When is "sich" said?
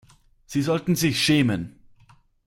0.95-1.21